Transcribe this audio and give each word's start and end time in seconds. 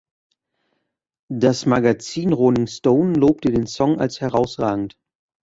Das 1.29 1.67
Magazin 1.67 2.33
"Rolling 2.33 2.65
Stone" 2.65 3.13
lobte 3.19 3.51
den 3.51 3.67
Song 3.67 3.99
als 3.99 4.19
herausragend. 4.19 4.97